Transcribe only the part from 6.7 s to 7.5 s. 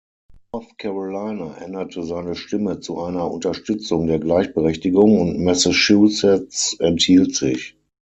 enthielt